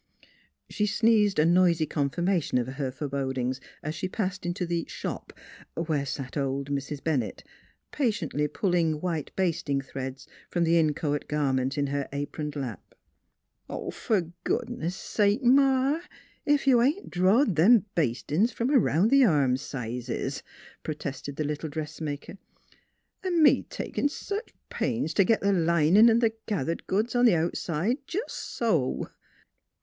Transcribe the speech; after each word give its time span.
She 0.67 0.87
sneezed 0.87 1.37
a 1.37 1.45
noisy 1.45 1.85
confirmation 1.85 2.57
of 2.57 2.65
her 2.67 2.91
fore 2.91 3.07
bodings, 3.07 3.59
as 3.83 3.93
she 3.93 4.07
passed 4.07 4.47
into 4.47 4.65
the" 4.65 4.87
shop" 4.89 5.31
where 5.87 6.07
sat 6.07 6.35
old 6.35 6.71
Mrs. 6.71 7.03
Bennett, 7.03 7.43
patiently 7.91 8.47
pulling 8.47 8.99
white 8.99 9.29
basting 9.35 9.79
threads 9.79 10.27
from 10.49 10.63
the 10.63 10.79
inchoate 10.79 11.27
garment 11.27 11.77
in 11.77 11.85
her 11.85 12.09
aproned 12.11 12.55
lap." 12.55 12.95
Fer 13.93 14.31
goodness 14.43 14.95
sake, 14.95 15.43
Ma! 15.43 15.99
ef 16.47 16.65
you 16.65 16.81
ain't 16.81 17.11
drawed 17.11 17.55
them 17.55 17.85
bastin's 17.93 18.51
from 18.51 18.71
around 18.71 19.11
the 19.11 19.23
arm 19.23 19.55
sizes," 19.55 20.41
pro 20.81 20.95
tested 20.95 21.35
the 21.35 21.43
little 21.43 21.69
dressmaker." 21.69 22.39
An' 23.23 23.43
me 23.43 23.67
takin' 23.69 24.09
sech 24.09 24.55
pains 24.67 25.13
t' 25.13 25.23
git 25.25 25.41
th' 25.41 25.45
linin' 25.53 26.09
'n' 26.09 26.21
th' 26.21 26.43
gathered 26.47 26.87
goods 26.87 27.15
on 27.15 27.27
th' 27.27 27.33
outside 27.35 27.97
jes' 28.11 28.33
so." 28.33 29.07